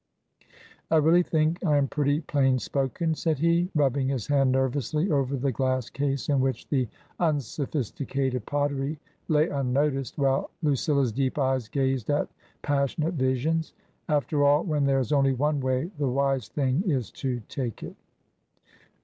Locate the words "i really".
0.89-1.21